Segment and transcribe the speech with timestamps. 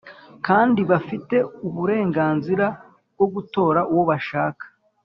[0.47, 1.35] Kandi bafite
[1.67, 2.65] uburenganzira
[3.13, 4.65] bwo gutora uwo bashakka